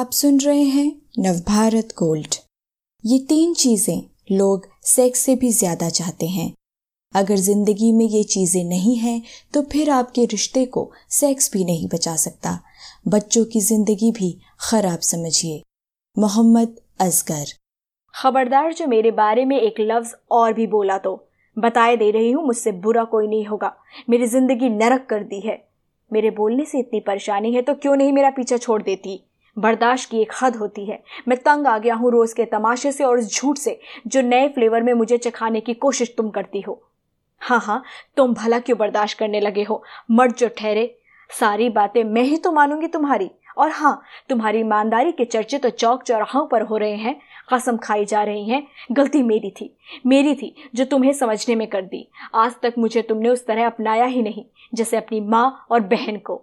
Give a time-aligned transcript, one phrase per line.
[0.00, 0.86] आप सुन रहे हैं
[1.18, 2.34] नवभारत गोल्ड।
[3.04, 6.52] ये तीन चीज़ें लोग सेक्स से भी ज़्यादा चाहते हैं।
[7.14, 9.20] अगर ज़िंदगी में ये चीज़ें नहीं हैं
[9.54, 12.58] तो फिर आपके रिश्ते को सेक्स भी नहीं बचा सकता।
[13.08, 15.62] बच्चों की ज़िंदगी भी खराब समझिए।
[16.16, 17.44] मोहम्मद असगर।
[18.14, 21.16] खबरदार, जो मेरे बारे में एक लफ्ज और भी बोला तो।
[21.56, 23.76] बताए दे रही हूँ, मुझसे बुरा कोई नहीं होगा।
[24.10, 25.64] मेरी ज़िंदगी नरक कर दी है।
[26.10, 29.24] मेरे बोलने से इतनी परेशानी है तो क्यों नहीं मेरा पीछा छोड़ देती?
[29.56, 33.04] बर्दाश्त की एक हद होती है। मैं तंग आ गया हूँ रोज के तमाशे से
[33.04, 36.80] और उस झूठ से, जो नए फ्लेवर में मुझे चखाने की कोशिश तुम करती हो।
[37.42, 37.82] हाँ हाँ
[38.16, 39.82] तुम भला क्यों बर्दाश्त करने लगे हो?
[40.10, 40.94] मर्द जो ठहरे,
[41.30, 46.02] सारी बातें मैं ही तो मानूँगी तुम्हारी। और हाँ तुम्हारी ईमानदारी के चर्चे तो चौक
[46.02, 47.14] चौराहों पर हो रहे हैं,
[47.52, 49.74] कसम खाई जा रही हैं। गलती मेरी थी
[50.06, 54.04] मेरी थी, जो तुम्हें समझने में कर दी। आज तक मुझे तुमने उस तरह अपनाया
[54.04, 54.44] ही नहीं,
[54.74, 56.42] जैसे अपनी माँ और बहन को।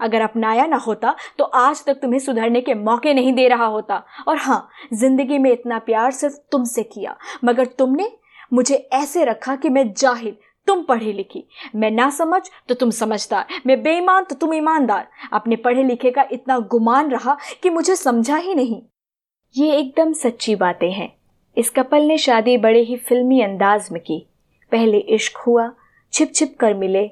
[0.00, 4.02] अगर अपनाया ना होता तो आज तक तुम्हें सुधरने के मौके नहीं दे रहा होता।
[4.28, 8.10] और हाँ ज़िंदगी में इतना प्यार सिर्फ़ तुमसे किया, मगर तुमने
[8.52, 10.36] मुझे ऐसे रखा कि मैं जाहिल
[10.68, 15.56] तुम पढ़ी लिखी। मैं ना समझ तो तुम समझदार। मैं बेईमान तो तुम ईमानदार। अपने
[15.56, 18.80] पढ़े लिखे का इतना गुमान रहा कि मुझे समझा ही नहीं।
[19.54, 21.12] ये एकदम सच्ची बातें हैं।
[21.56, 24.18] इस कपल ने शादी बड़े ही फिल्मी अंदाज में की।
[24.72, 25.70] पहले इश्क हुआ,
[26.12, 27.10] छिप छिप कर मिले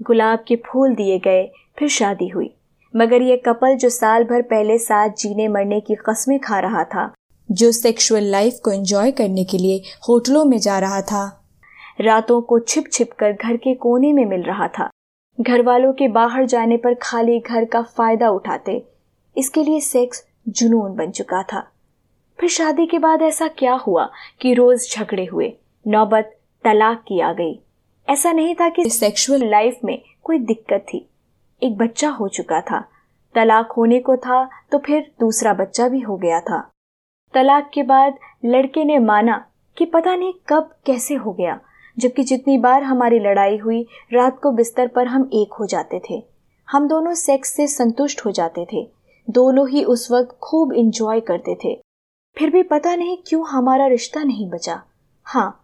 [0.00, 1.44] गुलाब के फूल दिए गए,
[1.78, 2.54] फिर शादी हुई।
[2.94, 7.12] मगर ये कपल जो साल भर पहले साथ जीने मरने की कस्में खा रहा था,
[7.48, 11.24] जो सेक्सुअल लाइफ को एंजॉय करने के लिए होटलों में जा रहा था,
[12.00, 14.88] रातों को छिप छिप कर घर के कोने में मिल रहा था।
[15.38, 18.82] घर वालों के बाहर जाने पर खाली घर का फ़ायदा उठाते,
[19.36, 21.66] इसके लिए सेक्स जुनून बन चुका था।
[22.38, 24.08] फिर शादी के बाद ऐसा क्या हुआ
[24.40, 25.52] कि रोज झगड़े हुए,
[25.86, 27.60] नौबत तलाक की आ गई।
[28.08, 31.06] ऐसा नहीं था कि सेक्सुअल लाइफ में कोई दिक्कत थी।
[31.62, 32.80] एक बच्चा हो चुका था।
[33.34, 36.60] तलाक होने को था तो फिर दूसरा बच्चा भी हो गया था।
[37.34, 39.44] तलाक के बाद लड़के ने माना
[39.76, 41.58] कि पता नहीं कब कैसे हो गया,
[41.96, 46.22] जबकि जितनी बार हमारी लड़ाई हुई, रात को बिस्तर पर हम एक हो जाते थे।
[46.68, 48.86] हम दोनों सेक्स से संतुष्ट हो जाते थे।
[49.28, 51.74] दोनों ही उस वक्त खूब इंजॉय करते थे।
[52.36, 54.82] फिर भी पता नहीं क्यों हमारा रिश्ता नहीं बचा।
[55.26, 55.63] हाँ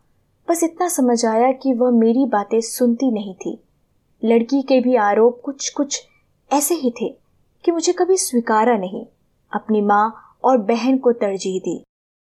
[0.50, 3.58] बस इतना समझ आया कि वह मेरी बातें सुनती नहीं थी।
[4.22, 6.00] लड़की के भी आरोप कुछ कुछ
[6.50, 7.08] ऐसे ही थे
[7.64, 9.04] कि मुझे कभी स्वीकारा नहीं।
[9.52, 11.82] अपनी माँ और बहन को तरजीह दी।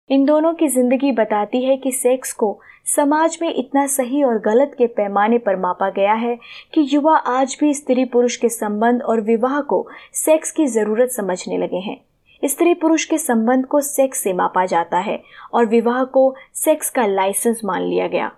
[0.09, 2.59] इन दोनों की ज़िंदगी बताती है कि सेक्स को
[2.95, 6.37] समाज में इतना सही और गलत के पैमाने पर मापा गया है
[6.73, 11.57] कि युवा आज भी स्त्री पुरुष के संबंध और विवाह को सेक्स की ज़रूरत समझने
[11.57, 12.01] लगे हैं।
[12.43, 15.21] स्त्री पुरुष के संबंध को सेक्स से मापा जाता है
[15.53, 18.31] और विवाह को सेक्स का लाइसेंस मान लिया गया।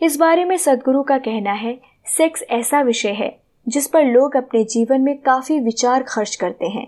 [0.00, 4.64] इस बारे में सदगुरु का कहना है सेक्स ऐसा विषय है जिस पर लोग अपने
[4.64, 6.86] जीवन में काफ़ी विचार खर्च करते हैं।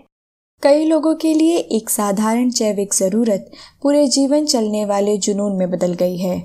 [0.63, 3.51] कई लोगों के लिए एक साधारण जैविक ज़रूरत
[3.83, 6.37] पूरे जीवन चलने वाले जुनून में बदल गई है।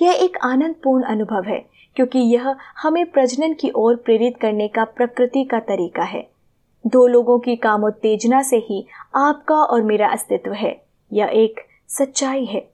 [0.00, 1.58] यह एक आनंदपूर्ण अनुभव है,
[1.96, 6.26] क्योंकि यह हमें प्रजनन की ओर प्रेरित करने का प्रकृति का तरीका है।
[6.86, 12.70] दो लोगों की कामोत्तेजना से ही आपका और मेरा अस्तित्व है। यह एक सच्चाई है।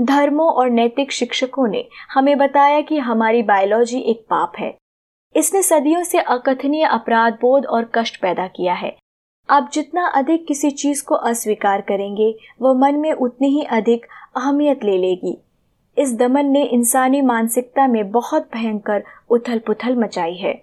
[0.00, 4.76] धर्मों और नैतिक शिक्षकों ने हमें बताया कि हमारी बायोलॉजी एक पाप है।
[5.36, 8.96] इसने सदियों से अकथनीय अपराध, बोध और कष्ट पैदा किया है।
[9.50, 14.84] आप जितना अधिक किसी चीज़ को अस्वीकार करेंगे, वह मन में उतनी ही अधिक अहमियत
[14.84, 15.38] ले लेगी।
[15.98, 20.62] इस दमन ने इंसानी मानसिकता में बहुत भयंकर उथल पुथल मचाई है।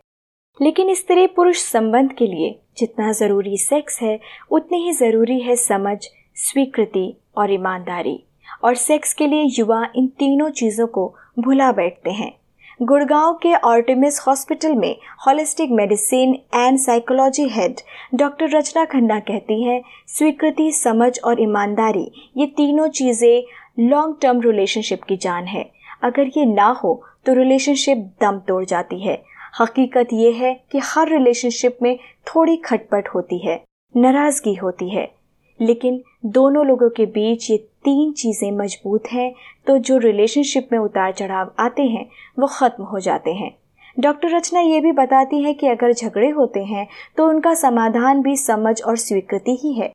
[0.60, 4.20] लेकिन स्त्री पुरुष संबंध के लिए जितना ज़रूरी सेक्स है,
[4.52, 5.98] उतनी ही ज़रूरी है समझ,
[6.36, 8.20] स्वीकृति और ईमानदारी।
[8.64, 12.32] और सेक्स के लिए युवा इन तीनों चीज़ों को भुला बैठते हैं।
[12.82, 14.96] गुड़गांव के ऑर्टिमिस हॉस्पिटल में
[15.28, 17.82] holistic medicine and psychology head
[18.16, 23.44] doctor Rachna Khanna कहती हैं, स्वीकृति, समझ और ईमानदारी, ये तीनों चीज़ें
[23.80, 25.70] लॉन्ग टर्म रिलेशनशिप की जान है।
[26.04, 29.22] अगर ये ना हो तो रिलेशनशिप दम तोड़ जाती है।
[29.54, 31.98] हकीकत ये है कि हर रिलेशनशिप में
[32.28, 33.62] थोड़ी खटपट होती है,
[33.96, 35.08] नाराज़गी होती है।
[35.60, 39.34] लेकिन दोनों लोगों के बीच ये तीन चीज़ें मज़बूत हैं
[39.68, 42.06] तो जो रिलेशनशिप में उतार चढ़ाव आते हैं,
[42.40, 43.52] वो ख़त्म हो जाते हैं।
[43.98, 46.88] डॉक्टर रचना ये भी बताती है कि अगर झगड़े होते हैं
[47.18, 49.92] तो उनका समाधान भी समझ और स्वीकृति ही है,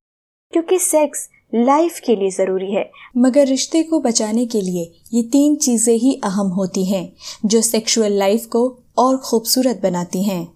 [0.52, 5.56] क्योंकि सेक्स लाइफ के लिए ज़रूरी है। मगर रिश्ते को बचाने के लिए ये तीन
[5.56, 7.08] चीज़ें ही अहम होती हैं,
[7.44, 8.68] जो सेक्सुअल लाइफ को
[8.98, 10.46] और खूबसूरत बनाती हैं।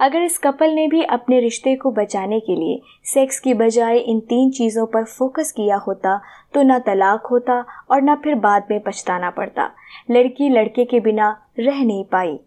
[0.00, 4.20] अगर इस कपल ने भी अपने रिश्ते को बचाने के लिए सेक्स की बजाय इन
[4.20, 6.20] तीन चीज़ों पर फोकस किया होता
[6.54, 9.70] तो न तलाक होता और न फिर बाद में पछताना पड़ता।
[10.10, 12.38] लड़की लड़के के बिना रह नहीं पाई।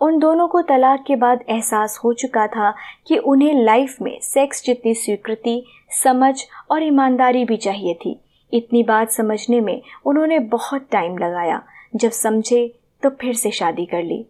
[0.00, 2.70] उन दोनों को तलाक के बाद एहसास हो चुका था
[3.06, 5.64] कि उन्हें लाइफ में सेक्स जितनी स्वीकृति,
[6.02, 6.34] समझ
[6.70, 8.20] और ईमानदारी भी चाहिए थी।
[8.52, 11.62] इतनी बात समझने में उन्होंने बहुत टाइम लगाया।
[11.96, 12.66] जब समझे
[13.02, 14.24] तो फिर से शादी कर ली।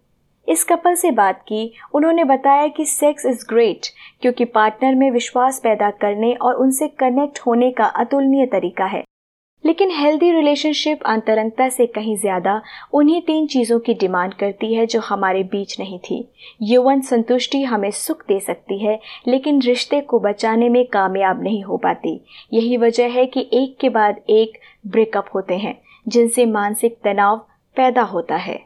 [0.49, 3.87] इस कपल से बात की, उन्होंने बताया कि सेक्स इज़ ग्रेट
[4.23, 9.03] क्योंकि पार्टनर में विश्वास पैदा करने और उनसे कनेक्ट होने का अतुलनीय तरीका है।
[9.65, 12.63] लेकिन हेल्दी रिलेशनशिप अंतरंगता से कहीं ज़्यादा,
[12.93, 16.29] उन्हीं तीन चीज़ों की डिमांड करती है जो हमारे बीच नहीं थी।
[16.63, 18.99] यौवन संतुष्टि हमें सुख दे सकती है,
[19.29, 22.21] लेकिन रिश्ते को बचाने में कामयाब नहीं हो पाती।
[22.53, 28.03] यही वजह है कि एक के बाद एक ब्रेकअप होते हैं, जिनसे मानसिक तनाव पैदा
[28.03, 28.63] होता है।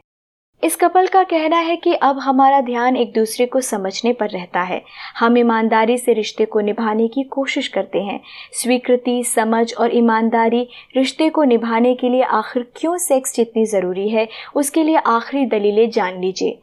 [0.63, 4.61] इस कपल का कहना है कि अब हमारा ध्यान एक दूसरे को समझने पर रहता
[4.61, 4.81] है।
[5.17, 8.19] हम ईमानदारी से रिश्ते को निभाने की कोशिश करते हैं।
[8.53, 10.67] स्वीकृति, समझ और ईमानदारी
[10.97, 15.89] रिश्ते को निभाने के लिए आखिर क्यों सेक्स जितनी ज़रूरी है, उसके लिए आखिरी दलीलें
[15.89, 16.59] जान लीजिए।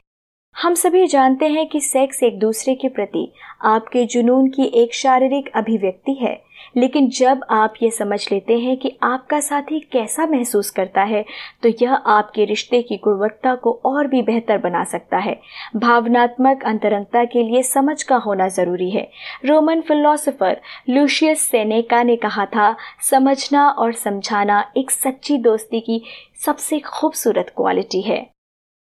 [0.56, 3.32] हम सभी जानते हैं कि सेक्स एक दूसरे के प्रति
[3.64, 6.45] आपके जुनून की एक शारीरिक अभिव्यक्ति है।
[6.76, 11.24] लेकिन जब आप ये समझ लेते हैं कि आपका साथी कैसा महसूस करता है
[11.62, 15.38] तो यह आपके रिश्ते की गुणवत्ता को और भी बेहतर बना सकता है।
[15.76, 19.08] भावनात्मक अंतरंगता के लिए समझ का होना ज़रूरी है।
[19.44, 20.60] रोमन फिलोसोफर
[20.90, 26.02] लूशियस सेनेका ने कहा था, समझना और समझाना एक सच्ची दोस्ती की
[26.44, 28.35] सबसे खूबसूरत क्वालिटी है।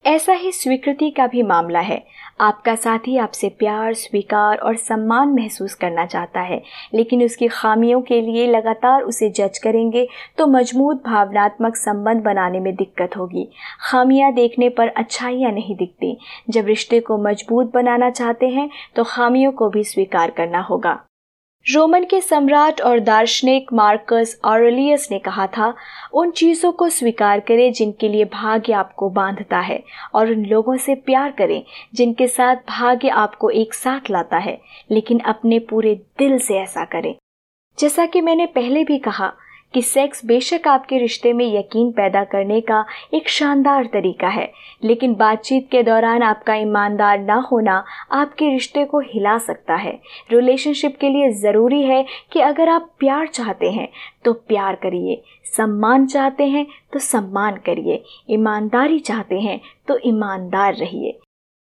[0.04, 2.02] ऐसा ही स्वीकृति का भी मामला है।
[2.40, 6.60] आपका साथी आपसे प्यार, स्वीकार और सम्मान महसूस करना चाहता है,
[6.94, 10.06] लेकिन उसकी खामियों के लिए लगातार उसे जज करेंगे
[10.38, 13.48] तो मज़बूत भावनात्मक संबंध बनाने में दिक्कत होगी।
[13.82, 16.16] खामियाँ देखने पर अच्छाइयाँ नहीं दिखती।
[16.50, 20.98] जब रिश्ते को मज़बूत बनाना चाहते हैं तो खामियों को भी स्वीकार करना होगा।
[21.66, 25.74] रोमन के सम्राट और दार्शनिक मार्कस ऑरलियस ने कहा था,
[26.12, 29.82] उन चीज़ों को स्वीकार करें जिनके लिए भाग्य आपको बांधता है
[30.14, 31.62] और उन लोगों से प्यार करें
[31.94, 34.58] जिनके साथ भाग्य आपको एक साथ लाता है,
[34.90, 37.14] लेकिन अपने पूरे दिल से ऐसा करें।
[37.78, 39.32] जैसा कि मैंने पहले भी कहा
[39.74, 42.84] कि सेक्स बेशक आपके रिश्ते में यकीन पैदा करने का
[43.14, 44.50] एक शानदार तरीका है,
[44.84, 49.98] लेकिन बातचीत के दौरान आपका ईमानदार ना होना आपके रिश्ते को हिला सकता है।
[50.32, 53.88] रिलेशनशिप के लिए ज़रूरी है कि अगर आप प्यार चाहते हैं
[54.24, 61.18] तो प्यार करिए। सम्मान चाहते हैं तो सम्मान करिए। ईमानदारी चाहते हैं तो ईमानदार रहिए।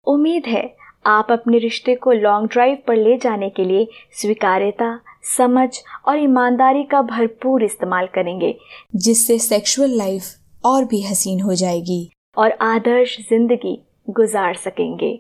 [0.07, 0.63] उम्मीद है
[1.05, 3.89] आप अपने रिश्ते को लॉन्ग ड्राइव पर ले जाने के लिए
[4.21, 4.99] स्वीकार्यता,
[5.37, 5.69] समझ
[6.07, 8.55] और ईमानदारी का भरपूर इस्तेमाल करेंगे,
[8.97, 10.25] जिससे सेक्सुअल लाइफ
[10.65, 13.79] और भी हसीन हो जाएगी और आदर्श ज़िंदगी
[14.11, 15.19] गुजार सकेंगे।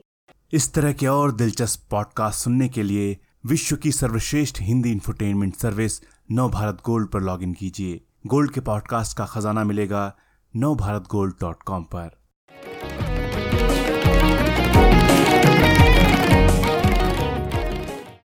[0.53, 3.17] इस तरह के और दिलचस्प पॉडकास्ट सुनने के लिए
[3.47, 6.01] विश्व की सर्वश्रेष्ठ Hindi infotainment service
[6.33, 10.13] Nav Bharat gold पर लॉगिन कीजिए। गोल्ड के पॉडकास्ट का खजाना मिलेगा
[10.55, 12.20] नव भारत गोल्ड डॉट कॉम पर।